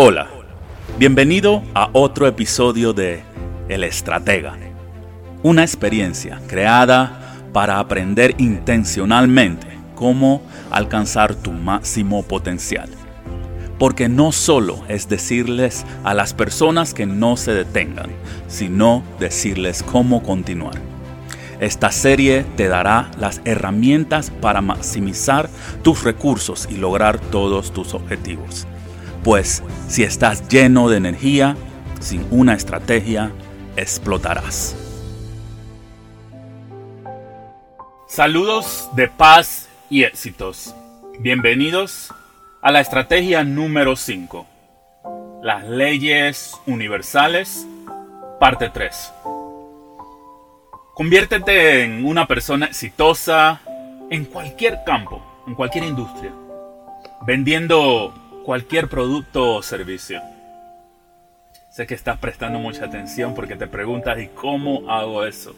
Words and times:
Hola, 0.00 0.28
bienvenido 0.96 1.64
a 1.74 1.90
otro 1.92 2.28
episodio 2.28 2.92
de 2.92 3.24
El 3.68 3.82
Estratega, 3.82 4.56
una 5.42 5.62
experiencia 5.62 6.40
creada 6.46 7.34
para 7.52 7.80
aprender 7.80 8.36
intencionalmente 8.38 9.66
cómo 9.96 10.40
alcanzar 10.70 11.34
tu 11.34 11.50
máximo 11.50 12.22
potencial. 12.22 12.88
Porque 13.76 14.08
no 14.08 14.30
solo 14.30 14.84
es 14.86 15.08
decirles 15.08 15.84
a 16.04 16.14
las 16.14 16.32
personas 16.32 16.94
que 16.94 17.04
no 17.04 17.36
se 17.36 17.52
detengan, 17.52 18.12
sino 18.46 19.02
decirles 19.18 19.82
cómo 19.82 20.22
continuar. 20.22 20.80
Esta 21.58 21.90
serie 21.90 22.44
te 22.56 22.68
dará 22.68 23.10
las 23.18 23.40
herramientas 23.44 24.30
para 24.30 24.60
maximizar 24.60 25.50
tus 25.82 26.04
recursos 26.04 26.68
y 26.70 26.76
lograr 26.76 27.18
todos 27.18 27.72
tus 27.72 27.94
objetivos. 27.94 28.68
Pues 29.24 29.62
si 29.88 30.04
estás 30.04 30.48
lleno 30.48 30.88
de 30.88 30.96
energía, 30.96 31.56
sin 32.00 32.26
una 32.30 32.54
estrategia, 32.54 33.32
explotarás. 33.76 34.76
Saludos 38.06 38.88
de 38.94 39.08
paz 39.08 39.68
y 39.90 40.04
éxitos. 40.04 40.74
Bienvenidos 41.18 42.14
a 42.62 42.70
la 42.70 42.80
estrategia 42.80 43.42
número 43.42 43.96
5. 43.96 44.46
Las 45.42 45.66
leyes 45.66 46.56
universales, 46.66 47.66
parte 48.38 48.70
3. 48.70 49.12
Conviértete 50.94 51.84
en 51.84 52.04
una 52.04 52.26
persona 52.26 52.66
exitosa 52.66 53.60
en 54.10 54.24
cualquier 54.24 54.84
campo, 54.84 55.22
en 55.46 55.54
cualquier 55.54 55.84
industria, 55.84 56.32
vendiendo 57.26 58.14
cualquier 58.48 58.88
producto 58.88 59.56
o 59.56 59.62
servicio. 59.62 60.22
Sé 61.68 61.86
que 61.86 61.92
estás 61.92 62.16
prestando 62.16 62.58
mucha 62.58 62.86
atención 62.86 63.34
porque 63.34 63.56
te 63.56 63.66
preguntas, 63.66 64.18
¿y 64.18 64.28
cómo 64.28 64.90
hago 64.90 65.26
eso? 65.26 65.54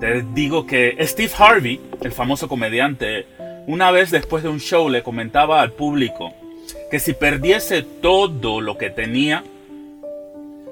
Te 0.00 0.22
digo 0.32 0.64
que 0.66 0.96
Steve 1.02 1.30
Harvey, 1.36 1.82
el 2.00 2.12
famoso 2.12 2.48
comediante, 2.48 3.26
una 3.66 3.90
vez 3.90 4.10
después 4.10 4.42
de 4.42 4.48
un 4.48 4.58
show 4.58 4.88
le 4.88 5.02
comentaba 5.02 5.60
al 5.60 5.72
público 5.72 6.32
que 6.90 6.98
si 6.98 7.12
perdiese 7.12 7.82
todo 7.82 8.62
lo 8.62 8.78
que 8.78 8.88
tenía, 8.88 9.44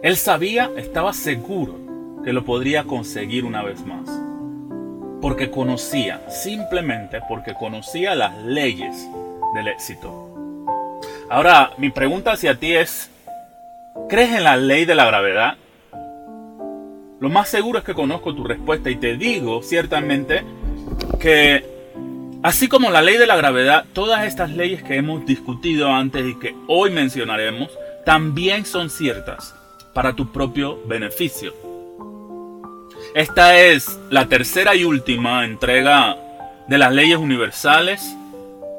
él 0.03 0.16
sabía, 0.16 0.70
estaba 0.78 1.12
seguro 1.12 2.22
que 2.25 2.33
lo 2.33 2.47
podría 2.47 2.84
conseguir 2.84 3.44
una 3.44 3.62
vez 3.62 3.84
más. 3.84 4.09
Porque 5.20 5.50
conocía, 5.50 6.22
simplemente 6.31 7.20
porque 7.28 7.53
conocía 7.53 8.14
las 8.14 8.42
leyes 8.42 9.06
del 9.55 9.69
éxito. 9.69 10.30
Ahora, 11.30 11.72
mi 11.78 11.91
pregunta 11.91 12.33
hacia 12.33 12.58
ti 12.58 12.74
es, 12.74 13.10
¿crees 14.08 14.33
en 14.33 14.44
la 14.44 14.56
ley 14.56 14.84
de 14.84 14.94
la 14.94 15.06
gravedad? 15.06 15.56
Lo 17.20 17.30
más 17.30 17.48
seguro 17.48 17.78
es 17.78 17.84
que 17.84 17.94
conozco 17.94 18.34
tu 18.34 18.44
respuesta 18.44 18.91
y 18.91 18.97
te 18.97 19.16
digo 19.16 19.62
ciertamente 19.62 20.44
que 21.19 21.64
así 22.42 22.69
como 22.69 22.91
la 22.91 23.00
ley 23.00 23.16
de 23.16 23.27
la 23.27 23.36
gravedad, 23.36 23.86
todas 23.94 24.27
estas 24.27 24.50
leyes 24.50 24.82
que 24.82 24.97
hemos 24.97 25.25
discutido 25.25 25.91
antes 25.91 26.27
y 26.27 26.38
que 26.38 26.55
hoy 26.69 26.91
mencionaremos, 26.91 27.70
también 28.05 28.66
son 28.66 28.91
ciertas 28.91 29.55
para 29.94 30.14
tu 30.14 30.30
propio 30.30 30.78
beneficio. 30.86 31.55
Esta 33.14 33.56
es 33.58 33.98
la 34.10 34.28
tercera 34.28 34.75
y 34.75 34.84
última 34.84 35.44
entrega 35.44 36.19
de 36.69 36.78
las 36.78 36.92
leyes 36.92 37.16
universales 37.16 38.14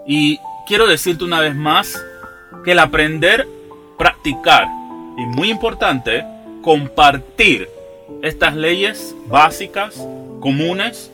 y 0.06 0.40
quiero 0.66 0.88
decirte 0.88 1.24
una 1.24 1.40
vez 1.40 1.56
más 1.56 2.04
que 2.64 2.72
el 2.72 2.80
aprender, 2.80 3.48
practicar 3.98 4.68
y 5.18 5.26
muy 5.26 5.50
importante, 5.50 6.26
compartir 6.62 7.70
estas 8.22 8.56
leyes 8.56 9.16
básicas, 9.28 9.96
comunes, 10.40 11.12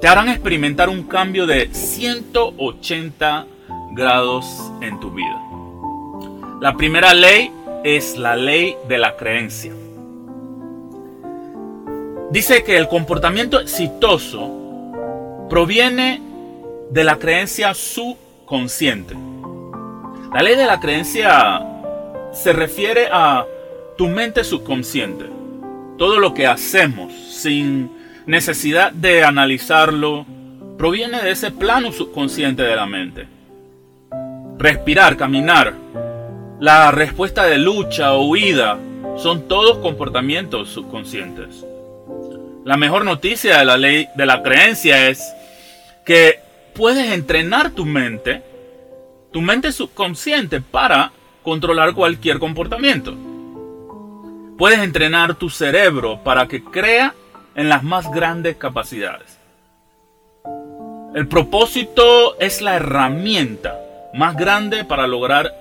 te 0.00 0.08
harán 0.08 0.28
experimentar 0.28 0.88
un 0.88 1.02
cambio 1.02 1.46
de 1.46 1.68
180 1.72 3.46
grados 3.92 4.46
en 4.80 4.98
tu 4.98 5.10
vida. 5.10 5.40
La 6.60 6.76
primera 6.76 7.12
ley 7.12 7.52
es 7.84 8.16
la 8.16 8.36
ley 8.36 8.76
de 8.88 8.98
la 8.98 9.16
creencia. 9.16 9.72
Dice 12.30 12.62
que 12.62 12.76
el 12.76 12.88
comportamiento 12.88 13.60
exitoso 13.60 14.48
proviene 15.50 16.22
de 16.90 17.04
la 17.04 17.16
creencia 17.16 17.74
subconsciente. 18.50 19.14
La 20.34 20.42
ley 20.42 20.56
de 20.56 20.66
la 20.66 20.80
creencia 20.80 21.64
se 22.32 22.52
refiere 22.52 23.08
a 23.12 23.46
tu 23.96 24.08
mente 24.08 24.42
subconsciente. 24.42 25.26
Todo 25.96 26.18
lo 26.18 26.34
que 26.34 26.48
hacemos 26.48 27.12
sin 27.12 27.92
necesidad 28.26 28.90
de 28.90 29.22
analizarlo 29.22 30.26
proviene 30.76 31.22
de 31.22 31.30
ese 31.30 31.52
plano 31.52 31.92
subconsciente 31.92 32.64
de 32.64 32.74
la 32.74 32.86
mente. 32.86 33.28
Respirar, 34.58 35.16
caminar, 35.16 35.74
la 36.58 36.90
respuesta 36.90 37.44
de 37.44 37.58
lucha 37.58 38.14
o 38.14 38.26
huida 38.26 38.78
son 39.16 39.46
todos 39.46 39.78
comportamientos 39.78 40.70
subconscientes. 40.70 41.64
La 42.64 42.76
mejor 42.76 43.04
noticia 43.04 43.58
de 43.58 43.64
la 43.64 43.76
ley 43.76 44.08
de 44.16 44.26
la 44.26 44.42
creencia 44.42 45.08
es 45.08 45.22
que 46.04 46.49
puedes 46.80 47.12
entrenar 47.12 47.72
tu 47.72 47.84
mente, 47.84 48.42
tu 49.34 49.42
mente 49.42 49.70
subconsciente 49.70 50.62
para 50.62 51.12
controlar 51.42 51.92
cualquier 51.92 52.38
comportamiento. 52.38 53.14
Puedes 54.56 54.78
entrenar 54.78 55.34
tu 55.34 55.50
cerebro 55.50 56.20
para 56.24 56.48
que 56.48 56.64
crea 56.64 57.14
en 57.54 57.68
las 57.68 57.82
más 57.82 58.10
grandes 58.10 58.56
capacidades. 58.56 59.38
El 61.14 61.28
propósito 61.28 62.40
es 62.40 62.62
la 62.62 62.76
herramienta 62.76 63.78
más 64.14 64.34
grande 64.34 64.82
para 64.82 65.06
lograr 65.06 65.52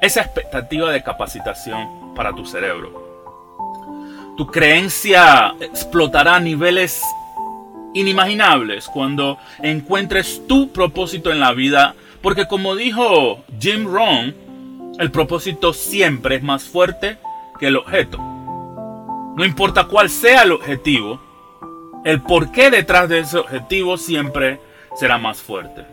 esa 0.00 0.20
expectativa 0.20 0.92
de 0.92 1.02
capacitación 1.02 2.14
para 2.14 2.32
tu 2.32 2.46
cerebro. 2.46 4.36
Tu 4.36 4.46
creencia 4.46 5.56
explotará 5.60 6.38
niveles 6.38 7.02
inimaginables 7.94 8.86
cuando 8.88 9.38
encuentres 9.62 10.46
tu 10.46 10.70
propósito 10.70 11.32
en 11.32 11.40
la 11.40 11.52
vida, 11.52 11.94
porque 12.22 12.46
como 12.46 12.76
dijo 12.76 13.44
Jim 13.58 13.86
Rohn, 13.86 14.34
el 14.98 15.10
propósito 15.10 15.72
siempre 15.72 16.36
es 16.36 16.42
más 16.42 16.64
fuerte 16.64 17.18
que 17.58 17.68
el 17.68 17.76
objeto. 17.76 18.18
No 18.18 19.44
importa 19.44 19.84
cuál 19.84 20.10
sea 20.10 20.42
el 20.42 20.52
objetivo, 20.52 21.20
el 22.04 22.20
porqué 22.20 22.70
detrás 22.70 23.08
de 23.08 23.20
ese 23.20 23.38
objetivo 23.38 23.96
siempre 23.96 24.60
será 24.94 25.18
más 25.18 25.40
fuerte. 25.40 25.84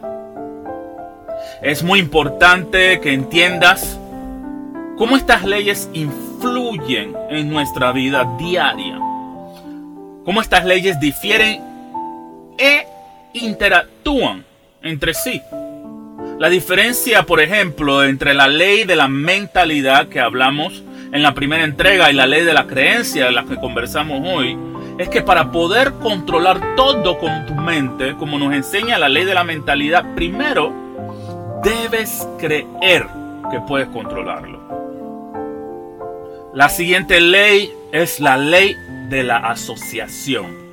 Es 1.62 1.84
muy 1.84 2.00
importante 2.00 3.00
que 3.00 3.14
entiendas 3.14 4.00
cómo 4.98 5.16
estas 5.16 5.46
leyes 5.46 5.90
influyen 5.94 7.16
en 7.30 7.50
nuestra 7.50 7.92
vida 7.92 8.28
diaria. 8.38 9.00
Cómo 10.26 10.42
estas 10.42 10.66
leyes 10.66 11.00
difieren 11.00 11.67
e 12.58 12.86
interactúan 13.34 14.46
entre 14.82 15.14
sí. 15.14 15.42
La 16.40 16.50
diferencia, 16.50 17.24
por 17.24 17.42
ejemplo, 17.42 18.04
entre 18.04 18.34
la 18.34 18.48
ley 18.48 18.84
de 18.84 18.96
la 18.96 19.08
mentalidad 19.08 20.08
que 20.08 20.20
hablamos 20.20 20.84
en 21.12 21.24
la 21.24 21.34
primera 21.34 21.64
entrega 21.64 22.12
y 22.12 22.14
la 22.14 22.28
ley 22.28 22.44
de 22.44 22.54
la 22.54 22.68
creencia 22.68 23.26
de 23.26 23.32
la 23.32 23.46
que 23.46 23.56
conversamos 23.56 24.22
hoy, 24.24 24.58
es 24.98 25.10
que 25.10 25.22
para 25.22 25.52
poder 25.52 25.94
controlar 25.94 26.76
todo 26.76 27.18
con 27.18 27.46
tu 27.46 27.56
mente, 27.56 28.16
como 28.18 28.38
nos 28.40 28.54
enseña 28.54 28.98
la 28.98 29.10
ley 29.10 29.26
de 29.26 29.34
la 29.34 29.44
mentalidad, 29.44 30.16
primero 30.16 30.74
debes 31.64 32.28
creer 32.38 33.08
que 33.52 33.60
puedes 33.68 33.88
controlarlo. 33.90 34.58
La 36.54 36.70
siguiente 36.70 37.22
ley 37.22 37.72
es 37.92 38.20
la 38.20 38.38
ley 38.38 38.76
de 39.10 39.24
la 39.24 39.38
asociación. 39.38 40.67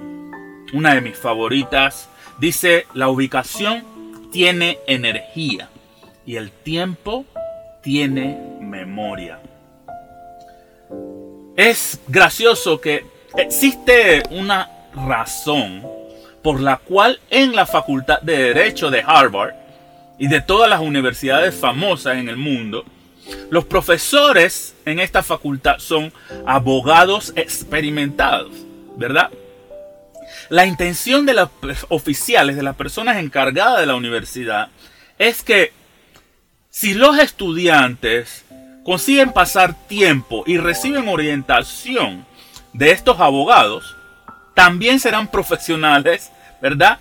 Una 0.74 0.92
de 0.96 1.00
mis 1.00 1.16
favoritas 1.16 2.08
dice, 2.40 2.88
la 2.94 3.08
ubicación 3.08 3.84
tiene 4.32 4.80
energía 4.88 5.68
y 6.26 6.34
el 6.34 6.50
tiempo 6.50 7.24
tiene 7.80 8.56
memoria. 8.60 9.38
Es 11.56 12.00
gracioso 12.08 12.80
que 12.80 13.06
existe 13.36 14.24
una 14.30 14.68
razón 14.96 15.86
por 16.42 16.60
la 16.60 16.78
cual 16.78 17.20
en 17.30 17.54
la 17.54 17.66
Facultad 17.66 18.20
de 18.22 18.36
Derecho 18.36 18.90
de 18.90 19.04
Harvard 19.06 19.54
y 20.18 20.26
de 20.26 20.40
todas 20.40 20.68
las 20.68 20.80
universidades 20.80 21.54
famosas 21.54 22.16
en 22.16 22.28
el 22.28 22.36
mundo, 22.36 22.84
los 23.48 23.64
profesores 23.64 24.74
en 24.84 24.98
esta 24.98 25.22
facultad 25.22 25.78
son 25.78 26.12
abogados 26.44 27.32
experimentados, 27.36 28.50
¿verdad? 28.96 29.30
La 30.50 30.66
intención 30.66 31.26
de 31.26 31.34
los 31.34 31.48
oficiales, 31.88 32.56
de 32.56 32.62
las 32.62 32.76
personas 32.76 33.16
encargadas 33.18 33.80
de 33.80 33.86
la 33.86 33.96
universidad, 33.96 34.68
es 35.18 35.42
que 35.42 35.72
Si 36.76 36.92
los 36.92 37.16
estudiantes 37.20 38.44
consiguen 38.84 39.32
pasar 39.32 39.74
tiempo 39.86 40.42
y 40.44 40.58
reciben 40.58 41.06
orientación 41.06 42.26
de 42.72 42.90
estos 42.90 43.20
abogados, 43.20 43.94
también 44.54 44.98
serán 44.98 45.28
profesionales, 45.28 46.32
¿verdad? 46.60 46.98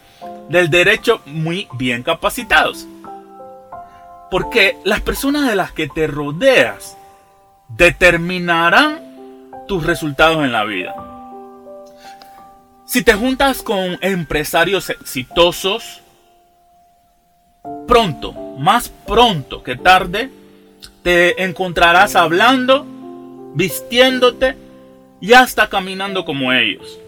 Del 0.48 0.70
derecho 0.70 1.24
muy 1.26 1.68
bien 1.74 2.04
capacitados. 2.04 2.86
Porque 4.30 4.78
las 4.84 5.02
personas 5.02 5.48
de 5.48 5.56
las 5.56 5.72
que 5.72 5.88
te 5.88 6.06
rodeas 6.06 6.96
determinarán 7.70 9.02
tus 9.68 9.84
resultados 9.84 10.44
en 10.46 10.52
la 10.52 10.66
vida. 10.66 11.13
Si 12.94 13.02
te 13.02 13.16
juntas 13.16 13.64
con 13.64 13.98
empresarios 14.02 14.92
exitosos, 14.92 16.02
pronto, 17.88 18.34
más 18.60 18.90
pronto 18.90 19.64
que 19.64 19.76
tarde, 19.76 20.30
te 21.02 21.44
encontrarás 21.44 22.16
hablando, 22.16 22.86
vistiéndote 23.56 24.56
y 25.20 25.34
hasta 25.34 25.70
caminando 25.70 26.24
como 26.24 26.54
ellos. 26.54 27.00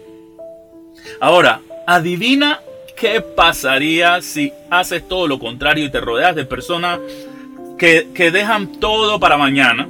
Ahora, 1.20 1.60
adivina 1.86 2.58
qué 2.96 3.20
pasaría 3.20 4.20
si 4.22 4.52
haces 4.68 5.06
todo 5.06 5.28
lo 5.28 5.38
contrario 5.38 5.84
y 5.84 5.92
te 5.92 6.00
rodeas 6.00 6.34
de 6.34 6.44
personas 6.44 6.98
que, 7.78 8.08
que 8.12 8.32
dejan 8.32 8.80
todo 8.80 9.20
para 9.20 9.36
mañana, 9.36 9.86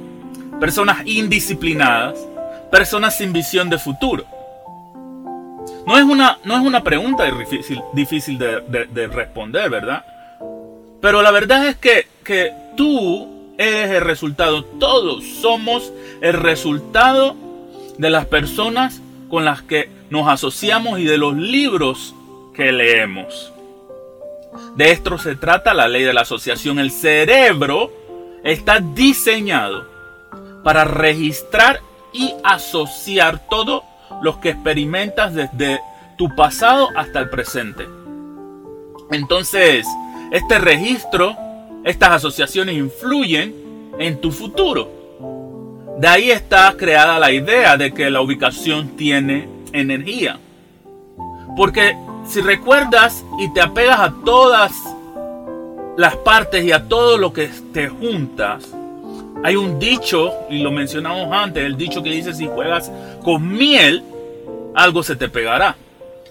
personas 0.59 1.07
indisciplinadas, 1.07 2.19
personas 2.69 3.17
sin 3.17 3.33
visión 3.33 3.71
de 3.71 3.79
futuro. 3.79 4.36
No 5.87 5.97
es 5.97 6.03
una, 6.03 6.37
no 6.43 6.53
es 6.53 6.61
una 6.61 6.83
pregunta 6.83 7.23
difícil, 7.31 7.81
difícil 7.93 8.37
de, 8.37 9.07
responder, 9.07 9.69
¿verdad? 9.69 10.03
Pero 11.01 11.21
la 11.21 11.31
verdad 11.31 11.65
es 11.65 11.77
que, 11.77 12.07
que 12.25 12.51
tú 12.75 13.53
eres 13.57 13.91
el 13.91 14.01
resultado, 14.01 14.65
todos 14.65 15.23
somos 15.23 15.93
el 16.19 16.33
resultado 16.33 17.37
de 17.97 18.09
las 18.09 18.25
personas 18.25 19.01
con 19.29 19.45
las 19.45 19.61
que 19.61 19.89
nos 20.09 20.27
asociamos 20.27 20.99
y 20.99 21.05
de 21.05 21.17
los 21.17 21.37
libros 21.37 22.13
que 22.53 22.73
leemos. 22.73 23.53
De 24.75 24.91
esto 24.91 25.17
se 25.17 25.37
trata 25.37 25.73
la 25.73 25.87
ley 25.87 26.03
de 26.03 26.13
la 26.13 26.21
asociación. 26.21 26.79
El 26.79 26.91
cerebro 26.91 27.93
está 28.43 28.81
diseñado 28.81 29.85
para 30.65 30.83
registrar 30.83 31.79
y 32.11 32.33
asociar 32.43 33.47
todo 33.47 33.83
lo 34.21 34.39
que 34.39 34.49
experimentas 34.49 35.33
desde 35.33 35.79
tu 36.17 36.35
pasado 36.35 36.89
hasta 36.95 37.19
el 37.19 37.29
presente. 37.29 37.87
Entonces, 39.11 39.85
este 40.31 40.59
registro, 40.59 41.35
estas 41.83 42.11
asociaciones 42.11 42.75
influyen 42.75 43.93
en 43.99 44.19
tu 44.19 44.31
futuro. 44.31 44.89
De 45.99 46.07
ahí 46.07 46.29
está 46.29 46.73
creada 46.77 47.19
la 47.19 47.31
idea 47.31 47.77
de 47.77 47.93
que 47.93 48.09
la 48.09 48.21
ubicación 48.21 48.89
tiene 48.97 49.47
energía. 49.71 50.39
Porque 51.55 51.97
si 52.27 52.41
recuerdas 52.41 53.23
y 53.39 53.51
te 53.53 53.61
apegas 53.61 53.99
a 53.99 54.13
todas 54.23 54.73
las 55.97 56.15
partes 56.17 56.63
y 56.63 56.71
a 56.71 56.87
todo 56.87 57.17
lo 57.17 57.33
que 57.33 57.49
te 57.73 57.87
juntas, 57.87 58.76
hay 59.43 59.55
un 59.55 59.79
dicho, 59.79 60.33
y 60.49 60.59
lo 60.59 60.71
mencionamos 60.71 61.31
antes, 61.31 61.63
el 61.63 61.77
dicho 61.77 62.03
que 62.03 62.09
dice 62.09 62.33
si 62.33 62.47
juegas 62.47 62.91
con 63.23 63.47
miel, 63.47 64.03
algo 64.75 65.03
se 65.03 65.15
te 65.15 65.29
pegará. 65.29 65.75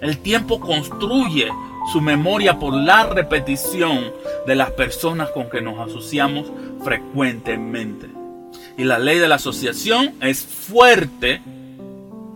El 0.01 0.19
tiempo 0.19 0.61
construye 0.61 1.49
su 1.93 2.01
memoria 2.01 2.59
por 2.59 2.75
la 2.75 3.07
repetición 3.07 4.13
de 4.47 4.55
las 4.55 4.71
personas 4.73 5.31
con 5.31 5.49
que 5.49 5.61
nos 5.61 5.79
asociamos 5.79 6.51
frecuentemente. 6.83 8.09
Y 8.77 8.85
la 8.85 8.99
ley 8.99 9.19
de 9.19 9.29
la 9.29 9.37
asociación 9.37 10.15
es 10.21 10.45
fuerte 10.45 11.41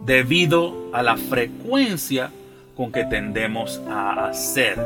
debido 0.06 0.88
a 0.92 1.02
la 1.02 1.16
frecuencia 1.16 2.30
con 2.76 2.92
que 2.92 3.04
tendemos 3.04 3.80
a 3.90 4.26
hacer 4.26 4.78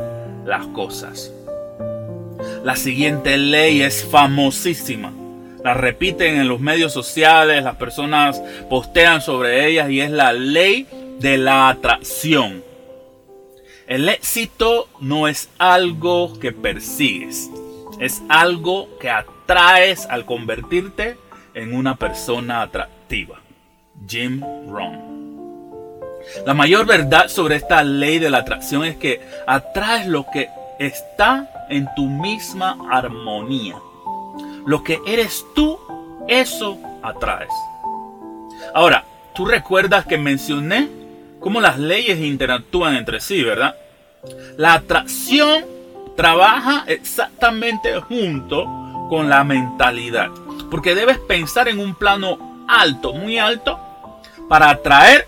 las 0.45 0.65
cosas. 0.67 1.31
La 2.63 2.75
siguiente 2.75 3.37
ley 3.37 3.81
es 3.81 4.03
famosísima 4.03 5.13
la 5.65 5.73
repiten 5.73 6.37
en 6.37 6.47
los 6.47 6.59
medios 6.59 6.93
sociales, 6.93 7.63
las 7.63 7.77
personas 7.77 8.39
postean 8.69 9.19
sobre 9.19 9.67
ellas 9.67 9.89
y 9.89 9.99
es 9.99 10.11
la 10.11 10.31
ley 10.31 10.85
de 11.17 11.39
la 11.39 11.69
atracción. 11.69 12.63
El 13.87 14.07
éxito 14.07 14.87
no 14.99 15.27
es 15.27 15.49
algo 15.57 16.39
que 16.39 16.51
persigues, 16.51 17.49
es 17.99 18.21
algo 18.29 18.99
que 18.99 19.09
atraes 19.09 20.05
al 20.05 20.27
convertirte 20.27 21.17
en 21.55 21.73
una 21.73 21.95
persona 21.95 22.61
atractiva. 22.61 23.41
Jim 24.07 24.41
Rohn. 24.69 25.01
La 26.45 26.53
mayor 26.53 26.85
verdad 26.85 27.27
sobre 27.27 27.55
esta 27.55 27.83
ley 27.83 28.19
de 28.19 28.29
la 28.29 28.37
atracción 28.37 28.85
es 28.85 28.97
que 28.97 29.19
atraes 29.47 30.05
lo 30.05 30.27
que 30.31 30.47
está 30.77 31.65
en 31.71 31.87
tu 31.95 32.05
misma 32.05 32.77
armonía. 32.91 33.77
Lo 34.65 34.83
que 34.83 34.99
eres 35.05 35.45
tú, 35.53 35.77
eso 36.27 36.77
atraes. 37.03 37.51
Ahora, 38.73 39.05
tú 39.35 39.45
recuerdas 39.45 40.05
que 40.05 40.17
mencioné 40.17 40.89
cómo 41.39 41.61
las 41.61 41.77
leyes 41.77 42.19
interactúan 42.19 42.95
entre 42.95 43.19
sí, 43.19 43.43
¿verdad? 43.43 43.75
La 44.57 44.73
atracción 44.73 45.65
trabaja 46.15 46.83
exactamente 46.87 47.99
junto 48.01 48.65
con 49.09 49.29
la 49.29 49.43
mentalidad. 49.43 50.29
Porque 50.71 50.95
debes 50.95 51.19
pensar 51.19 51.67
en 51.67 51.79
un 51.79 51.93
plano 51.93 52.65
alto, 52.67 53.13
muy 53.13 53.37
alto, 53.37 53.79
para 54.49 54.71
atraer 54.71 55.27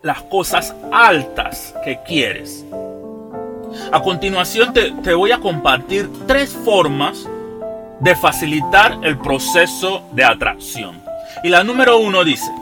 las 0.00 0.22
cosas 0.22 0.74
altas 0.90 1.74
que 1.84 2.00
quieres. 2.06 2.64
A 3.92 4.00
continuación 4.00 4.72
te, 4.72 4.92
te 5.02 5.12
voy 5.14 5.32
a 5.32 5.40
compartir 5.40 6.08
tres 6.26 6.50
formas 6.64 7.28
de 8.02 8.16
facilitar 8.16 8.98
el 9.02 9.16
proceso 9.18 10.02
de 10.12 10.24
atracción. 10.24 11.00
Y 11.44 11.48
la 11.48 11.62
número 11.62 11.98
uno 11.98 12.24
dice, 12.24 12.52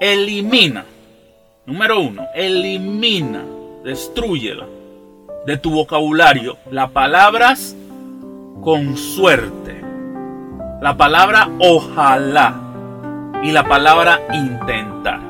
elimina, 0.00 0.84
número 1.64 2.00
uno, 2.00 2.26
elimina, 2.34 3.44
destruyela 3.84 4.66
de 5.46 5.56
tu 5.56 5.70
vocabulario 5.70 6.58
las 6.70 6.90
palabras 6.90 7.76
con 8.60 8.96
suerte, 8.96 9.80
la 10.82 10.96
palabra 10.96 11.48
ojalá 11.60 12.60
y 13.44 13.52
la 13.52 13.62
palabra 13.62 14.20
intentar. 14.32 15.20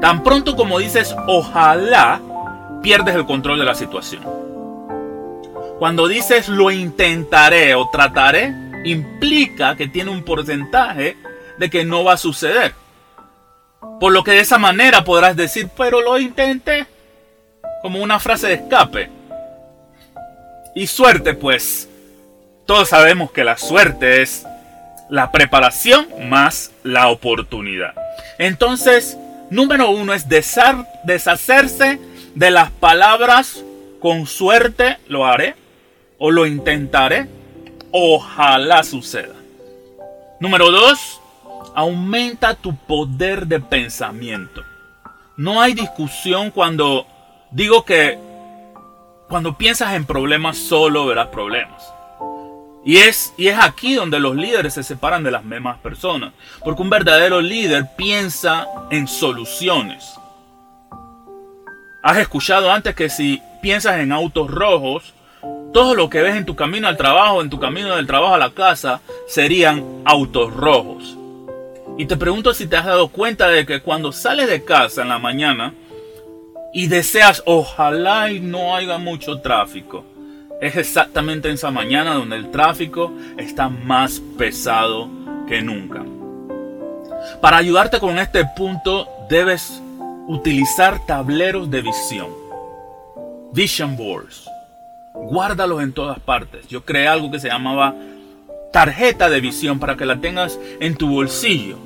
Tan 0.00 0.22
pronto 0.22 0.54
como 0.54 0.78
dices 0.78 1.14
ojalá, 1.26 2.20
pierdes 2.82 3.16
el 3.16 3.26
control 3.26 3.58
de 3.58 3.64
la 3.64 3.74
situación. 3.74 4.39
Cuando 5.80 6.08
dices 6.08 6.46
lo 6.50 6.70
intentaré 6.70 7.74
o 7.74 7.88
trataré, 7.88 8.52
implica 8.84 9.76
que 9.76 9.88
tiene 9.88 10.10
un 10.10 10.22
porcentaje 10.22 11.16
de 11.56 11.70
que 11.70 11.86
no 11.86 12.04
va 12.04 12.12
a 12.12 12.18
suceder. 12.18 12.74
Por 13.98 14.12
lo 14.12 14.22
que 14.22 14.32
de 14.32 14.40
esa 14.40 14.58
manera 14.58 15.04
podrás 15.04 15.36
decir, 15.36 15.70
pero 15.74 16.02
lo 16.02 16.18
intenté, 16.18 16.86
como 17.80 18.02
una 18.02 18.20
frase 18.20 18.48
de 18.48 18.54
escape. 18.56 19.08
Y 20.74 20.86
suerte, 20.86 21.32
pues, 21.32 21.88
todos 22.66 22.90
sabemos 22.90 23.32
que 23.32 23.42
la 23.42 23.56
suerte 23.56 24.20
es 24.20 24.46
la 25.08 25.32
preparación 25.32 26.06
más 26.28 26.72
la 26.82 27.08
oportunidad. 27.08 27.94
Entonces, 28.38 29.16
número 29.48 29.88
uno 29.88 30.12
es 30.12 30.28
deshacerse 30.28 31.98
de 32.34 32.50
las 32.50 32.70
palabras 32.70 33.64
con 33.98 34.26
suerte 34.26 34.98
lo 35.08 35.24
haré 35.24 35.54
o 36.20 36.30
lo 36.30 36.46
intentaré. 36.46 37.26
Ojalá 37.90 38.84
suceda. 38.84 39.34
Número 40.38 40.70
dos, 40.70 41.20
aumenta 41.74 42.54
tu 42.54 42.76
poder 42.76 43.48
de 43.48 43.58
pensamiento. 43.58 44.62
No 45.36 45.60
hay 45.60 45.74
discusión 45.74 46.52
cuando 46.52 47.06
digo 47.50 47.84
que 47.84 48.18
cuando 49.28 49.56
piensas 49.56 49.94
en 49.94 50.04
problemas 50.04 50.56
solo 50.56 51.06
verás 51.06 51.28
problemas. 51.28 51.82
Y 52.84 52.96
es, 52.96 53.34
y 53.36 53.48
es 53.48 53.58
aquí 53.58 53.94
donde 53.94 54.20
los 54.20 54.36
líderes 54.36 54.74
se 54.74 54.82
separan 54.82 55.22
de 55.22 55.30
las 55.30 55.44
mismas 55.44 55.78
personas. 55.78 56.32
Porque 56.64 56.82
un 56.82 56.90
verdadero 56.90 57.40
líder 57.40 57.86
piensa 57.96 58.66
en 58.90 59.06
soluciones. 59.06 60.14
Has 62.02 62.18
escuchado 62.18 62.72
antes 62.72 62.94
que 62.94 63.10
si 63.10 63.42
piensas 63.60 63.98
en 63.98 64.12
autos 64.12 64.50
rojos, 64.50 65.14
todo 65.72 65.94
lo 65.94 66.10
que 66.10 66.22
ves 66.22 66.36
en 66.36 66.46
tu 66.46 66.56
camino 66.56 66.88
al 66.88 66.96
trabajo, 66.96 67.40
en 67.40 67.50
tu 67.50 67.60
camino 67.60 67.96
del 67.96 68.06
trabajo 68.06 68.34
a 68.34 68.38
la 68.38 68.50
casa, 68.50 69.00
serían 69.26 70.02
autos 70.04 70.52
rojos. 70.52 71.16
Y 71.98 72.06
te 72.06 72.16
pregunto 72.16 72.54
si 72.54 72.66
te 72.66 72.76
has 72.76 72.86
dado 72.86 73.08
cuenta 73.08 73.48
de 73.48 73.66
que 73.66 73.80
cuando 73.80 74.12
sales 74.12 74.48
de 74.48 74.64
casa 74.64 75.02
en 75.02 75.08
la 75.08 75.18
mañana 75.18 75.74
y 76.72 76.86
deseas, 76.86 77.42
ojalá 77.46 78.30
y 78.30 78.40
no 78.40 78.74
haya 78.74 78.98
mucho 78.98 79.40
tráfico, 79.40 80.04
Es 80.60 80.76
exactamente 80.76 81.48
en 81.48 81.54
esa 81.54 81.70
mañana 81.70 82.12
donde 82.14 82.36
el 82.36 82.50
tráfico 82.50 83.14
está 83.38 83.70
más 83.70 84.20
pesado 84.36 85.08
que 85.48 85.62
nunca. 85.62 86.04
Para 87.40 87.56
ayudarte 87.56 87.98
con 87.98 88.18
este 88.18 88.44
punto 88.44 89.08
debes 89.30 89.80
utilizar 90.26 91.04
tableros 91.06 91.70
de 91.70 91.80
visión. 91.80 92.28
Vision 93.52 93.96
boards. 93.96 94.46
Guárdalos 95.14 95.82
en 95.82 95.92
todas 95.92 96.18
partes. 96.20 96.68
Yo 96.68 96.84
creé 96.84 97.08
algo 97.08 97.30
que 97.30 97.40
se 97.40 97.48
llamaba 97.48 97.94
tarjeta 98.72 99.28
de 99.28 99.40
visión 99.40 99.78
para 99.78 99.96
que 99.96 100.06
la 100.06 100.20
tengas 100.20 100.58
en 100.80 100.96
tu 100.96 101.08
bolsillo. 101.08 101.78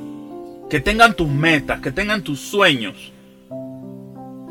Que 0.69 0.81
tengan 0.81 1.15
tus 1.15 1.29
metas, 1.29 1.81
que 1.81 1.93
tengan 1.93 2.23
tus 2.23 2.41
sueños. 2.41 3.13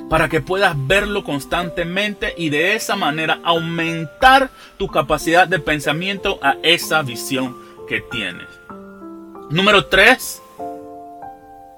Para 0.10 0.30
que 0.30 0.42
puedas 0.42 0.76
verlo 0.88 1.24
constantemente 1.24 2.34
y 2.38 2.50
de 2.50 2.76
esa 2.76 2.96
manera 2.96 3.40
aumentar 3.44 4.50
tu 4.78 4.88
capacidad 4.88 5.48
de 5.48 5.60
pensamiento 5.60 6.40
a 6.42 6.58
esa 6.62 7.02
visión 7.02 7.56
que 7.88 8.02
tienes. 8.02 8.48
Número 9.50 9.86
3. 9.86 10.42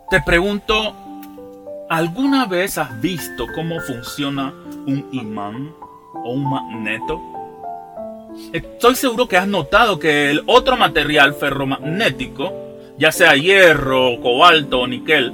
Te 0.10 0.22
pregunto, 0.22 0.96
¿alguna 1.90 2.46
vez 2.46 2.78
has 2.78 3.00
visto 3.02 3.48
cómo 3.56 3.80
funciona 3.82 4.54
un 4.86 5.08
imán 5.12 5.74
o 6.24 6.32
un 6.32 6.50
magneto? 6.50 7.22
Estoy 8.52 8.96
seguro 8.96 9.28
que 9.28 9.38
has 9.38 9.48
notado 9.48 10.00
que 10.00 10.30
el 10.30 10.44
otro 10.46 10.78
material 10.78 11.34
ferromagnético, 11.34 12.54
ya 12.98 13.12
sea 13.12 13.36
hierro, 13.36 14.20
cobalto 14.22 14.82
o 14.82 14.88
níquel, 14.88 15.34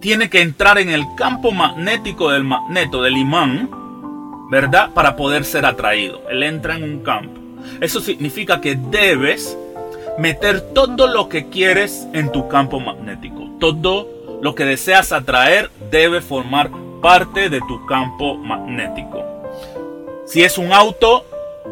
tiene 0.00 0.28
que 0.28 0.42
entrar 0.42 0.78
en 0.78 0.90
el 0.90 1.04
campo 1.16 1.50
magnético 1.50 2.30
del 2.30 2.44
magneto, 2.44 3.02
del 3.02 3.16
imán, 3.16 3.70
¿verdad? 4.50 4.90
Para 4.92 5.16
poder 5.16 5.44
ser 5.44 5.64
atraído. 5.64 6.22
Él 6.30 6.42
entra 6.42 6.76
en 6.76 6.84
un 6.84 6.98
campo. 7.00 7.40
Eso 7.80 8.00
significa 8.00 8.60
que 8.60 8.76
debes 8.76 9.56
meter 10.18 10.60
todo 10.60 11.08
lo 11.08 11.28
que 11.28 11.48
quieres 11.48 12.06
en 12.12 12.30
tu 12.32 12.48
campo 12.48 12.80
magnético. 12.80 13.50
Todo 13.58 14.08
lo 14.42 14.54
que 14.54 14.64
deseas 14.64 15.12
atraer 15.12 15.70
debe 15.90 16.20
formar 16.20 16.70
parte 17.00 17.48
de 17.48 17.60
tu 17.60 17.84
campo 17.86 18.36
magnético. 18.36 19.24
Si 20.26 20.42
es 20.42 20.58
un 20.58 20.72
auto, 20.72 21.24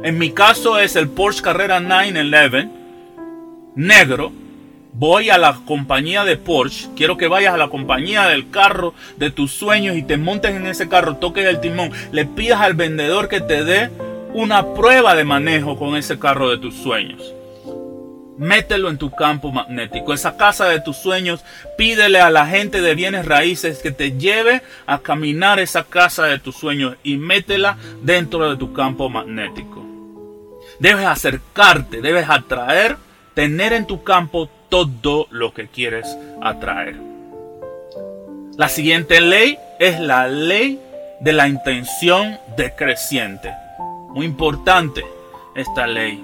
en 0.03 0.19
mi 0.19 0.31
caso 0.31 0.79
es 0.79 0.97
el 0.97 1.09
Porsche 1.09 1.43
Carrera 1.43 1.81
911 1.81 2.69
negro. 3.75 4.33
Voy 4.93 5.31
a 5.31 5.39
la 5.39 5.59
compañía 5.65 6.25
de 6.25 6.37
Porsche. 6.37 6.89
Quiero 6.95 7.17
que 7.17 7.27
vayas 7.27 7.55
a 7.55 7.59
la 7.59 7.69
compañía 7.69 8.29
del 8.29 8.51
carro 8.51 8.95
de 9.17 9.31
tus 9.31 9.51
sueños 9.51 9.97
y 9.97 10.03
te 10.03 10.17
montes 10.17 10.55
en 10.55 10.67
ese 10.67 10.89
carro, 10.89 11.17
toques 11.17 11.47
el 11.47 11.61
timón, 11.61 11.91
le 12.13 12.27
pidas 12.27 12.61
al 12.61 12.75
vendedor 12.75 13.29
que 13.29 13.41
te 13.41 13.65
dé 13.65 13.91
una 14.33 14.75
prueba 14.75 15.15
de 15.15 15.25
manejo 15.25 15.77
con 15.77 15.97
ese 15.97 16.19
carro 16.19 16.49
de 16.49 16.59
tus 16.59 16.75
sueños. 16.75 17.35
Mételo 18.39 18.91
en 18.91 18.99
tu 18.99 19.11
campo 19.11 19.53
magnético. 19.53 20.13
Esa 20.13 20.37
casa 20.37 20.67
de 20.67 20.81
tus 20.81 20.97
sueños, 20.97 21.45
pídele 21.79 22.21
a 22.21 22.31
la 22.31 22.47
gente 22.47 22.81
de 22.81 22.95
bienes 22.95 23.27
raíces 23.27 23.79
que 23.79 23.93
te 23.93 24.13
lleve 24.13 24.63
a 24.87 24.99
caminar 24.99 25.61
esa 25.61 25.85
casa 25.85 26.25
de 26.25 26.39
tus 26.39 26.57
sueños 26.57 26.97
y 27.05 27.17
métela 27.17 27.77
dentro 28.03 28.51
de 28.51 28.57
tu 28.57 28.73
campo 28.73 29.09
magnético. 29.09 29.85
Debes 30.81 31.07
acercarte, 31.07 32.01
debes 32.01 32.29
atraer, 32.29 32.97
tener 33.35 33.73
en 33.73 33.87
tu 33.87 34.03
campo 34.03 34.51
todo 34.69 35.29
lo 35.31 35.55
que 35.55 35.69
quieres 35.69 36.17
atraer. 36.43 36.97
La 38.57 38.69
siguiente 38.69 39.21
ley 39.21 39.59
es 39.79 40.01
la 40.01 40.27
ley 40.27 40.81
de 41.21 41.33
la 41.33 41.47
intención 41.47 42.39
decreciente. 42.57 43.53
Muy 44.11 44.27
importante 44.27 45.05
esta 45.55 45.87
ley 45.87 46.23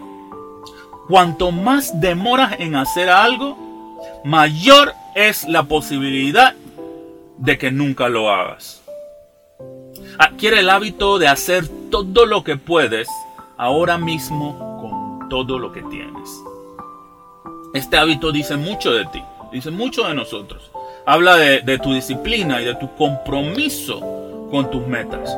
cuanto 1.10 1.50
más 1.50 2.00
demoras 2.00 2.54
en 2.60 2.76
hacer 2.76 3.08
algo, 3.08 3.58
mayor 4.24 4.94
es 5.16 5.46
la 5.48 5.64
posibilidad 5.64 6.54
de 7.36 7.58
que 7.58 7.72
nunca 7.72 8.08
lo 8.08 8.30
hagas. 8.30 8.80
Adquiere 10.18 10.60
el 10.60 10.70
hábito 10.70 11.18
de 11.18 11.26
hacer 11.26 11.66
todo 11.90 12.26
lo 12.26 12.44
que 12.44 12.56
puedes 12.56 13.08
ahora 13.58 13.98
mismo 13.98 14.56
con 14.80 15.28
todo 15.28 15.58
lo 15.58 15.72
que 15.72 15.82
tienes. 15.82 16.30
Este 17.74 17.96
hábito 17.96 18.30
dice 18.30 18.56
mucho 18.56 18.92
de 18.92 19.04
ti, 19.06 19.20
dice 19.50 19.72
mucho 19.72 20.06
de 20.06 20.14
nosotros. 20.14 20.70
Habla 21.06 21.34
de, 21.36 21.78
tu 21.78 21.92
disciplina 21.92 22.62
y 22.62 22.66
de 22.66 22.76
tu 22.76 22.94
compromiso 22.94 23.98
con 24.52 24.70
tus 24.70 24.86
metas. 24.86 25.28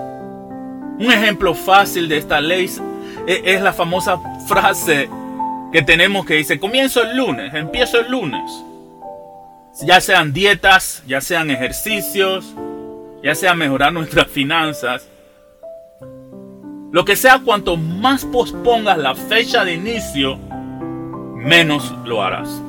Un 0.98 1.10
ejemplo 1.10 1.54
fácil 1.54 2.10
de 2.10 2.18
esta 2.18 2.42
ley 2.42 2.70
es 3.26 3.62
la 3.62 3.72
famosa 3.72 4.18
frase 4.46 5.08
que 5.72 5.82
tenemos 5.82 6.26
que 6.26 6.34
dice, 6.34 6.60
comienzo 6.60 7.02
el 7.02 7.16
lunes, 7.16 7.54
empiezo 7.54 7.98
el 7.98 8.10
lunes. 8.10 8.42
Ya 9.80 10.02
sean 10.02 10.34
dietas, 10.34 11.02
ya 11.06 11.22
sean 11.22 11.50
ejercicios, 11.50 12.54
ya 13.22 13.34
sea 13.34 13.54
mejorar 13.54 13.92
nuestras 13.94 14.28
finanzas. 14.28 15.08
Lo 16.92 17.06
que 17.06 17.16
sea, 17.16 17.40
cuanto 17.42 17.78
más 17.78 18.26
pospongas 18.26 18.98
la 18.98 19.14
fecha 19.14 19.64
de 19.64 19.74
inicio, 19.74 20.38
menos 21.36 21.90
lo 22.04 22.22
harás. 22.22 22.62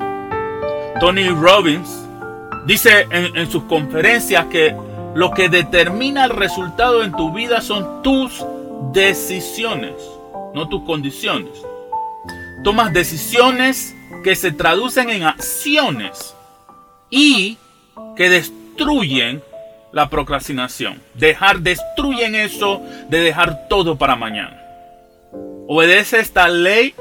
Tony 1.01 1.27
Robbins 1.27 2.07
dice 2.65 3.05
en, 3.10 3.36
en 3.36 3.51
sus 3.51 3.63
conferencias 3.63 4.45
que 4.45 4.74
lo 5.13 5.31
que 5.31 5.50
determina 5.50 6.24
el 6.24 6.31
resultado 6.31 7.03
en 7.03 7.12
tu 7.12 7.33
vida 7.33 7.60
son 7.60 8.01
tus 8.01 8.45
decisiones, 8.93 9.95
no 10.53 10.69
tus 10.69 10.83
condiciones. 10.83 11.51
Tomas 12.63 12.93
decisiones 12.93 13.93
que 14.24 14.38
se 14.38 14.53
traducen 14.53 15.10
en 15.10 15.24
acciones 15.24 16.34
y 17.10 17.58
que 18.15 18.29
destruyen 18.29 19.43
la 19.91 20.10
procrastinación. 20.10 21.01
Dejar, 21.13 21.60
destruyen 21.60 22.36
eso 22.36 22.82
de 23.10 23.20
dejar 23.20 23.67
todo 23.67 23.98
para 23.98 24.15
mañana. 24.15 24.62
Obedece 25.67 26.22
esta 26.22 26.48
ley 26.48 26.96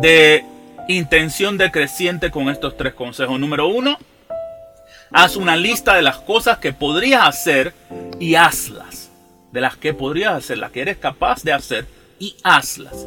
de 0.00 0.44
intención 0.88 1.58
decreciente 1.58 2.32
con 2.32 2.48
estos 2.48 2.76
tres 2.76 2.94
consejos. 2.94 3.38
Número 3.38 3.68
uno, 3.68 3.96
haz 5.12 5.36
una 5.36 5.54
lista 5.54 5.94
de 5.94 6.02
las 6.02 6.18
cosas 6.18 6.58
que 6.58 6.72
podrías 6.72 7.24
hacer 7.24 7.72
y 8.18 8.34
hazlas. 8.34 9.10
De 9.52 9.60
las 9.60 9.76
que 9.76 9.94
podrías 9.94 10.32
hacer, 10.32 10.58
las 10.58 10.72
que 10.72 10.80
eres 10.80 10.96
capaz 10.96 11.44
de 11.44 11.52
hacer 11.52 11.86
y 12.18 12.34
hazlas 12.42 13.06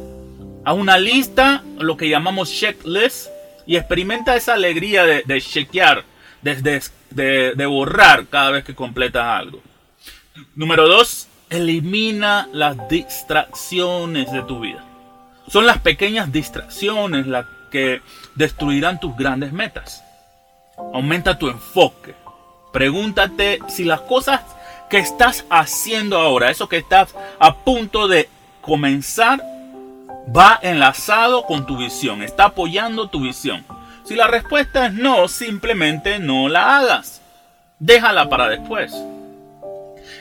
a 0.66 0.72
una 0.72 0.98
lista, 0.98 1.62
lo 1.78 1.96
que 1.96 2.08
llamamos 2.08 2.50
checklist, 2.50 3.28
y 3.66 3.76
experimenta 3.76 4.34
esa 4.34 4.54
alegría 4.54 5.04
de, 5.04 5.40
chequear, 5.40 6.02
de, 6.42 6.82
de, 7.12 7.66
borrar 7.66 8.26
cada 8.26 8.50
vez 8.50 8.64
que 8.64 8.74
completas 8.74 9.24
algo. 9.24 9.62
Número 10.56 10.88
dos, 10.88 11.28
elimina 11.50 12.48
las 12.52 12.88
distracciones 12.88 14.32
de 14.32 14.42
tu 14.42 14.58
vida. 14.58 14.84
Son 15.46 15.66
las 15.66 15.78
pequeñas 15.78 16.32
distracciones 16.32 17.28
las 17.28 17.46
que 17.70 18.02
destruirán 18.34 18.98
tus 18.98 19.16
grandes 19.16 19.52
metas. 19.52 20.02
Aumenta 20.92 21.38
tu 21.38 21.48
enfoque. 21.48 22.16
Pregúntate 22.72 23.60
si 23.68 23.84
las 23.84 24.00
cosas 24.00 24.40
que 24.90 24.98
estás 24.98 25.44
haciendo 25.48 26.18
ahora, 26.18 26.50
eso 26.50 26.68
que 26.68 26.78
estás 26.78 27.14
a 27.38 27.54
punto 27.54 28.08
de 28.08 28.28
comenzar, 28.62 29.40
va 30.34 30.58
enlazado 30.62 31.44
con 31.44 31.66
tu 31.66 31.76
visión, 31.76 32.22
está 32.22 32.46
apoyando 32.46 33.08
tu 33.08 33.20
visión. 33.20 33.64
Si 34.04 34.14
la 34.14 34.26
respuesta 34.26 34.86
es 34.86 34.94
no, 34.94 35.28
simplemente 35.28 36.18
no 36.18 36.48
la 36.48 36.78
hagas. 36.78 37.20
Déjala 37.78 38.28
para 38.28 38.48
después. 38.48 38.94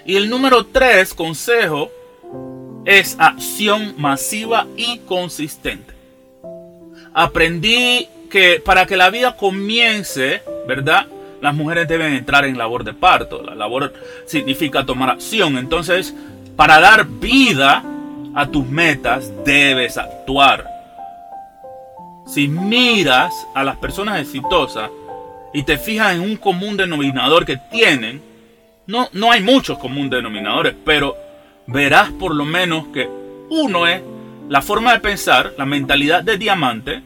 Y 0.05 0.15
el 0.15 0.29
número 0.29 0.65
tres 0.65 1.13
consejo 1.13 1.91
es 2.85 3.15
acción 3.19 3.95
masiva 3.97 4.67
y 4.75 4.99
consistente. 4.99 5.93
Aprendí 7.13 8.07
que 8.29 8.59
para 8.63 8.85
que 8.85 8.97
la 8.97 9.09
vida 9.09 9.35
comience, 9.35 10.41
¿verdad? 10.67 11.07
Las 11.41 11.53
mujeres 11.53 11.87
deben 11.87 12.13
entrar 12.13 12.45
en 12.45 12.57
labor 12.57 12.83
de 12.83 12.93
parto. 12.93 13.41
La 13.43 13.55
labor 13.55 13.93
significa 14.25 14.85
tomar 14.85 15.11
acción. 15.11 15.57
Entonces, 15.57 16.13
para 16.55 16.79
dar 16.79 17.05
vida 17.05 17.83
a 18.35 18.47
tus 18.47 18.67
metas, 18.67 19.31
debes 19.45 19.97
actuar. 19.97 20.67
Si 22.27 22.49
miras 22.49 23.33
a 23.55 23.63
las 23.63 23.77
personas 23.77 24.19
exitosas 24.19 24.91
y 25.53 25.63
te 25.63 25.77
fijas 25.77 26.15
en 26.15 26.21
un 26.21 26.35
común 26.35 26.75
denominador 26.75 27.45
que 27.45 27.57
tienen, 27.71 28.21
no, 28.87 29.07
no 29.13 29.31
hay 29.31 29.41
muchos 29.41 29.77
común 29.77 30.09
denominadores, 30.09 30.75
pero 30.83 31.15
verás 31.65 32.11
por 32.11 32.35
lo 32.35 32.43
menos 32.43 32.87
que 32.87 33.09
uno 33.49 33.87
es 33.87 34.01
la 34.49 34.61
forma 34.61 34.91
de 34.93 34.99
pensar, 34.99 35.53
la 35.57 35.65
mentalidad 35.65 36.21
de 36.21 36.37
diamante, 36.37 37.01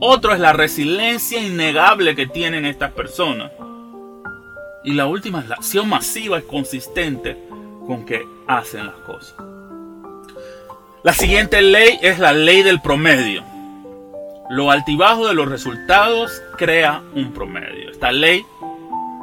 otro 0.00 0.32
es 0.32 0.40
la 0.40 0.52
resiliencia 0.52 1.40
innegable 1.40 2.16
que 2.16 2.26
tienen 2.26 2.66
estas 2.66 2.90
personas. 2.90 3.52
Y 4.82 4.94
la 4.94 5.06
última 5.06 5.40
es 5.40 5.48
la 5.48 5.56
acción 5.56 5.88
masiva 5.88 6.38
y 6.40 6.42
consistente 6.42 7.36
con 7.86 8.04
que 8.06 8.26
hacen 8.48 8.86
las 8.86 8.96
cosas. 8.96 9.59
La 11.02 11.14
siguiente 11.14 11.62
ley 11.62 11.98
es 12.02 12.18
la 12.18 12.34
ley 12.34 12.62
del 12.62 12.82
promedio. 12.82 13.42
Lo 14.50 14.70
altibajo 14.70 15.26
de 15.26 15.32
los 15.32 15.48
resultados 15.48 16.42
crea 16.58 17.00
un 17.14 17.32
promedio. 17.32 17.90
Esta 17.90 18.12
ley 18.12 18.44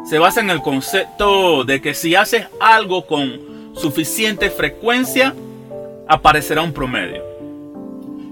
se 0.10 0.17
basa 0.17 0.41
en 0.41 0.50
el 0.50 0.63
concepto 0.63 1.65
de 1.65 1.79
que 1.79 1.93
si 1.93 2.15
haces 2.15 2.48
algo 2.60 3.05
con 3.05 3.75
suficiente 3.75 4.50
frecuencia, 4.50 5.36
aparecerá 6.07 6.63
un 6.63 6.74
promedio. 6.74 7.24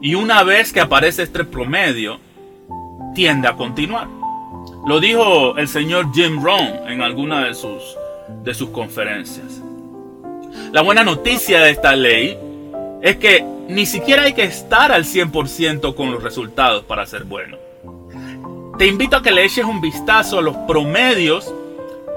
Y 0.01 0.15
una 0.15 0.41
vez 0.41 0.73
que 0.73 0.79
aparece 0.79 1.21
este 1.21 1.43
promedio, 1.43 2.19
tiende 3.13 3.47
a 3.47 3.55
continuar. 3.55 4.07
Lo 4.87 4.99
dijo 4.99 5.55
el 5.57 5.67
señor 5.67 6.11
Jim 6.15 6.43
Rohn 6.43 6.87
en 6.87 7.03
alguna 7.03 7.45
de 7.45 7.53
sus, 7.53 7.95
de 8.43 8.55
sus 8.55 8.69
conferencias. 8.69 9.61
La 10.71 10.81
buena 10.81 11.03
noticia 11.03 11.61
de 11.61 11.69
esta 11.69 11.95
ley 11.95 12.39
es 13.01 13.17
que 13.17 13.43
ni 13.67 13.85
siquiera 13.85 14.23
hay 14.23 14.33
que 14.33 14.43
estar 14.43 14.91
al 14.91 15.05
100% 15.05 15.95
con 15.95 16.11
los 16.11 16.23
resultados 16.23 16.83
para 16.83 17.05
ser 17.05 17.23
bueno. 17.23 17.57
Te 18.77 18.87
invito 18.87 19.17
a 19.17 19.23
que 19.23 19.31
le 19.31 19.45
eches 19.45 19.65
un 19.65 19.79
vistazo 19.81 20.39
a 20.39 20.41
los 20.41 20.55
promedios 20.67 21.53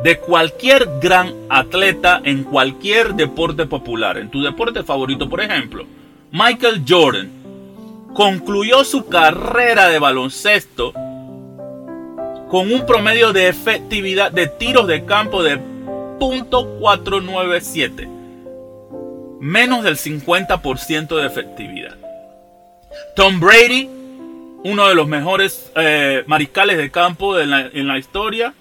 de 0.03 0.19
cualquier 0.19 0.89
gran 1.01 1.33
atleta 1.49 2.21
en 2.25 2.45
cualquier 2.45 3.15
deporte 3.15 3.67
popular, 3.67 4.19
en 4.19 4.31
tu 4.31 4.43
deporte 4.43 4.83
favorito, 4.83 5.29
por 5.29 5.41
ejemplo. 5.41 5.85
Michael 6.31 6.85
Jordan 6.87 7.31
concluyó 8.15 8.85
su 8.85 9.07
carrera 9.07 9.89
de 9.89 9.99
baloncesto 9.99 10.93
con 12.49 12.73
un 12.73 12.87
promedio 12.87 13.33
de 13.33 13.49
efectividad 13.49 14.31
de 14.33 14.47
tiros 14.47 14.87
de 14.87 15.05
campo 15.05 15.43
de 15.43 15.61
.497, 16.19 18.09
menos 19.41 19.85
del 19.85 19.97
50% 19.97 21.17
de 21.21 21.27
efectividad. 21.27 21.97
Tom 23.15 23.41
Brady, 23.41 23.89
uno 24.65 24.89
de 24.89 24.95
los 24.95 25.07
mejores 25.07 25.71
eh, 25.77 26.25
mariscales 26.27 26.79
de 26.79 26.91
campo 26.91 27.39
en 27.39 27.89
la 27.89 27.99
historia, 27.99 28.55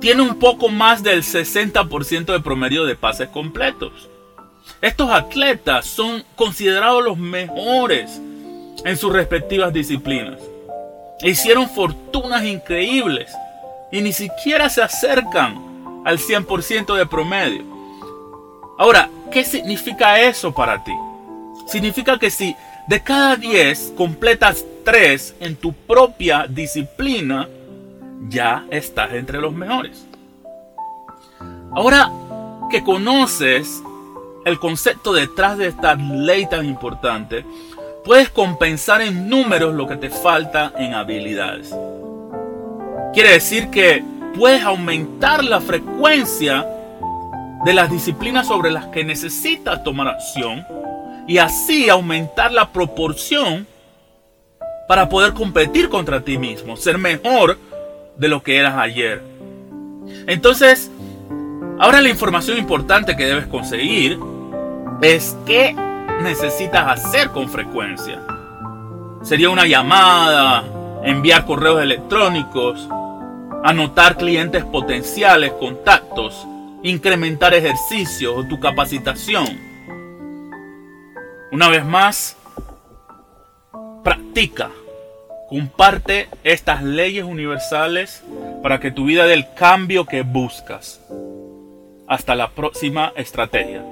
tiene 0.00 0.22
un 0.22 0.38
poco 0.38 0.68
más 0.68 1.02
del 1.02 1.22
60% 1.22 2.26
de 2.26 2.40
promedio 2.40 2.84
de 2.84 2.94
pases 2.94 3.28
completos. 3.28 4.08
Estos 4.80 5.10
atletas 5.10 5.86
son 5.86 6.22
considerados 6.36 7.04
los 7.04 7.18
mejores 7.18 8.20
en 8.84 8.96
sus 8.96 9.12
respectivas 9.12 9.72
disciplinas. 9.72 10.38
Hicieron 11.20 11.68
fortunas 11.68 12.44
increíbles 12.44 13.32
y 13.90 14.00
ni 14.02 14.12
siquiera 14.12 14.68
se 14.68 14.82
acercan 14.82 16.02
al 16.04 16.18
100% 16.18 16.94
de 16.94 17.06
promedio. 17.06 17.64
Ahora, 18.78 19.10
¿qué 19.30 19.44
significa 19.44 20.20
eso 20.20 20.52
para 20.52 20.82
ti? 20.82 20.92
Significa 21.66 22.18
que 22.18 22.30
si 22.30 22.54
de 22.86 23.00
cada 23.00 23.36
10 23.36 23.94
completas 23.96 24.64
3 24.84 25.36
en 25.40 25.56
tu 25.56 25.72
propia 25.72 26.46
disciplina, 26.48 27.48
ya 28.28 28.64
estás 28.70 29.12
entre 29.12 29.38
los 29.40 29.52
mejores. 29.52 30.06
Ahora 31.74 32.10
que 32.70 32.82
conoces 32.82 33.82
el 34.44 34.58
concepto 34.58 35.12
detrás 35.12 35.58
de 35.58 35.68
esta 35.68 35.94
ley 35.94 36.46
tan 36.46 36.64
importante, 36.64 37.44
puedes 38.04 38.30
compensar 38.30 39.02
en 39.02 39.28
números 39.28 39.74
lo 39.74 39.86
que 39.86 39.96
te 39.96 40.08
falta 40.08 40.72
en 40.78 40.94
habilidades. 40.94 41.74
Quiere 43.12 43.32
decir 43.32 43.68
que 43.68 44.02
puedes 44.34 44.62
aumentar 44.62 45.44
la 45.44 45.60
frecuencia 45.60 46.66
de 47.64 47.72
las 47.72 47.90
disciplinas 47.90 48.46
sobre 48.46 48.70
las 48.70 48.86
que 48.86 49.04
necesitas 49.04 49.82
tomar 49.82 50.08
acción 50.08 50.64
y 51.26 51.38
así 51.38 51.88
aumentar 51.88 52.52
la 52.52 52.70
proporción 52.70 53.66
para 54.88 55.08
poder 55.08 55.34
competir 55.34 55.88
contra 55.88 56.22
ti 56.22 56.38
mismo, 56.38 56.76
ser 56.76 56.98
mejor 56.98 57.58
de 58.16 58.28
lo 58.28 58.42
que 58.42 58.56
eras 58.56 58.76
ayer. 58.78 59.22
Entonces, 60.26 60.90
ahora 61.78 62.00
la 62.00 62.08
información 62.08 62.58
importante 62.58 63.16
que 63.16 63.26
debes 63.26 63.46
conseguir 63.46 64.18
es 65.02 65.36
qué 65.44 65.76
necesitas 66.22 66.86
hacer 66.86 67.30
con 67.30 67.48
frecuencia. 67.48 68.20
Sería 69.22 69.50
una 69.50 69.66
llamada, 69.66 70.64
enviar 71.04 71.44
correos 71.44 71.82
electrónicos, 71.82 72.88
anotar 73.64 74.16
clientes 74.16 74.64
potenciales, 74.64 75.52
contactos, 75.52 76.46
incrementar 76.82 77.54
ejercicios 77.54 78.34
o 78.36 78.44
tu 78.44 78.58
capacitación. 78.60 79.46
Una 81.50 81.68
vez 81.68 81.84
más, 81.84 82.36
practica 84.04 84.70
Comparte 85.48 86.28
estas 86.44 86.82
leyes 86.82 87.24
universales 87.24 88.22
para 88.62 88.80
que 88.80 88.90
tu 88.90 89.06
vida 89.06 89.24
dé 89.24 89.32
el 89.32 89.54
cambio 89.54 90.04
que 90.04 90.20
buscas. 90.20 91.00
Hasta 92.06 92.34
la 92.34 92.50
próxima 92.50 93.14
estrategia. 93.16 93.82